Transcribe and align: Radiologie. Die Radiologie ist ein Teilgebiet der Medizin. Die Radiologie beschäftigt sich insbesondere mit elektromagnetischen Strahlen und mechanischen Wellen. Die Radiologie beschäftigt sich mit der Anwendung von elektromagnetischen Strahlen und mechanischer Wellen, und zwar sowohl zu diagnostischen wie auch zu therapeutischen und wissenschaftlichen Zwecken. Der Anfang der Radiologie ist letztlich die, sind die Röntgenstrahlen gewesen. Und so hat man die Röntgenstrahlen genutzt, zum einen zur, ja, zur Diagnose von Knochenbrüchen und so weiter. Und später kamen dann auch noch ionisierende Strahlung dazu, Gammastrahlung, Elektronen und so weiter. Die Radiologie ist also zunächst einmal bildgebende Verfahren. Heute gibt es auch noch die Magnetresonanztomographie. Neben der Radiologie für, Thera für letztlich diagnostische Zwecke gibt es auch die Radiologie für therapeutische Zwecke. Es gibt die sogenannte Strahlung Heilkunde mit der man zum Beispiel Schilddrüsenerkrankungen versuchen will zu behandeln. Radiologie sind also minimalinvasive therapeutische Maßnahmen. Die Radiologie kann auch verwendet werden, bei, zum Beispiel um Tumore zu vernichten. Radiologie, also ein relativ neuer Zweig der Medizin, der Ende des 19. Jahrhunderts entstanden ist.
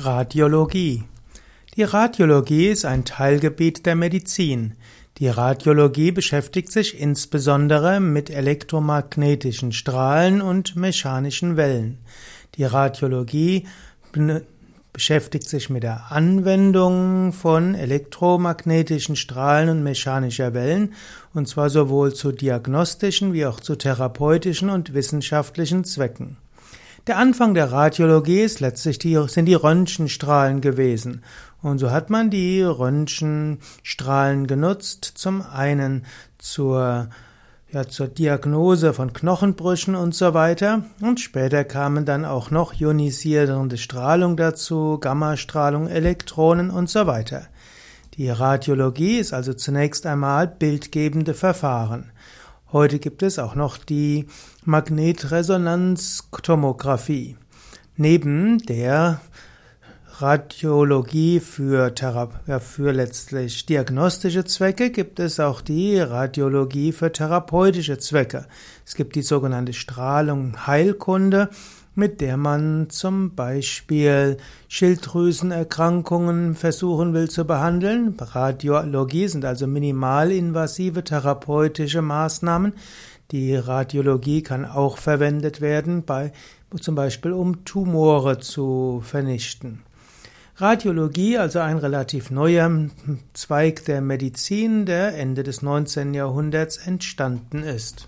Radiologie. 0.00 1.02
Die 1.74 1.82
Radiologie 1.82 2.68
ist 2.68 2.84
ein 2.84 3.04
Teilgebiet 3.04 3.84
der 3.84 3.96
Medizin. 3.96 4.74
Die 5.18 5.26
Radiologie 5.26 6.12
beschäftigt 6.12 6.70
sich 6.70 7.00
insbesondere 7.00 7.98
mit 7.98 8.30
elektromagnetischen 8.30 9.72
Strahlen 9.72 10.40
und 10.40 10.76
mechanischen 10.76 11.56
Wellen. 11.56 11.98
Die 12.54 12.62
Radiologie 12.62 13.66
beschäftigt 14.92 15.48
sich 15.48 15.68
mit 15.68 15.82
der 15.82 16.12
Anwendung 16.12 17.32
von 17.32 17.74
elektromagnetischen 17.74 19.16
Strahlen 19.16 19.68
und 19.68 19.82
mechanischer 19.82 20.54
Wellen, 20.54 20.94
und 21.34 21.48
zwar 21.48 21.70
sowohl 21.70 22.14
zu 22.14 22.30
diagnostischen 22.30 23.32
wie 23.32 23.46
auch 23.46 23.58
zu 23.58 23.74
therapeutischen 23.74 24.70
und 24.70 24.94
wissenschaftlichen 24.94 25.82
Zwecken. 25.82 26.36
Der 27.08 27.16
Anfang 27.16 27.54
der 27.54 27.72
Radiologie 27.72 28.42
ist 28.42 28.60
letztlich 28.60 28.98
die, 28.98 29.18
sind 29.28 29.46
die 29.46 29.54
Röntgenstrahlen 29.54 30.60
gewesen. 30.60 31.22
Und 31.62 31.78
so 31.78 31.90
hat 31.90 32.10
man 32.10 32.28
die 32.28 32.60
Röntgenstrahlen 32.60 34.46
genutzt, 34.46 35.12
zum 35.14 35.40
einen 35.40 36.04
zur, 36.36 37.08
ja, 37.72 37.88
zur 37.88 38.08
Diagnose 38.08 38.92
von 38.92 39.14
Knochenbrüchen 39.14 39.94
und 39.94 40.14
so 40.14 40.34
weiter. 40.34 40.82
Und 41.00 41.18
später 41.18 41.64
kamen 41.64 42.04
dann 42.04 42.26
auch 42.26 42.50
noch 42.50 42.78
ionisierende 42.78 43.78
Strahlung 43.78 44.36
dazu, 44.36 44.98
Gammastrahlung, 45.00 45.88
Elektronen 45.88 46.68
und 46.68 46.90
so 46.90 47.06
weiter. 47.06 47.46
Die 48.18 48.28
Radiologie 48.28 49.16
ist 49.16 49.32
also 49.32 49.54
zunächst 49.54 50.04
einmal 50.04 50.46
bildgebende 50.46 51.32
Verfahren. 51.32 52.10
Heute 52.70 52.98
gibt 52.98 53.22
es 53.22 53.38
auch 53.38 53.54
noch 53.54 53.78
die 53.78 54.26
Magnetresonanztomographie. 54.66 57.38
Neben 57.96 58.58
der 58.58 59.22
Radiologie 60.20 61.38
für, 61.38 61.94
Thera 61.94 62.28
für 62.58 62.92
letztlich 62.92 63.66
diagnostische 63.66 64.44
Zwecke 64.44 64.90
gibt 64.90 65.20
es 65.20 65.38
auch 65.38 65.60
die 65.60 66.00
Radiologie 66.00 66.90
für 66.90 67.12
therapeutische 67.12 67.98
Zwecke. 67.98 68.46
Es 68.84 68.96
gibt 68.96 69.14
die 69.14 69.22
sogenannte 69.22 69.72
Strahlung 69.72 70.66
Heilkunde 70.66 71.50
mit 71.94 72.20
der 72.20 72.36
man 72.36 72.90
zum 72.90 73.34
Beispiel 73.34 74.36
Schilddrüsenerkrankungen 74.68 76.54
versuchen 76.54 77.12
will 77.12 77.28
zu 77.28 77.44
behandeln. 77.44 78.14
Radiologie 78.16 79.26
sind 79.26 79.44
also 79.44 79.66
minimalinvasive 79.66 81.02
therapeutische 81.02 82.00
Maßnahmen. 82.00 82.72
Die 83.32 83.56
Radiologie 83.56 84.42
kann 84.42 84.64
auch 84.64 84.96
verwendet 84.96 85.60
werden, 85.60 86.04
bei, 86.04 86.32
zum 86.80 86.94
Beispiel 86.94 87.32
um 87.32 87.64
Tumore 87.64 88.38
zu 88.38 89.02
vernichten. 89.04 89.82
Radiologie, 90.60 91.38
also 91.38 91.60
ein 91.60 91.78
relativ 91.78 92.32
neuer 92.32 92.88
Zweig 93.32 93.84
der 93.84 94.00
Medizin, 94.00 94.86
der 94.86 95.16
Ende 95.16 95.44
des 95.44 95.62
19. 95.62 96.14
Jahrhunderts 96.14 96.78
entstanden 96.78 97.62
ist. 97.62 98.06